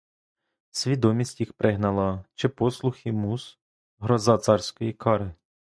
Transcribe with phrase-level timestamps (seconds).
[0.71, 3.59] Свідомість їх пригнала чи послух і мус,
[3.99, 5.33] гроза царської кари?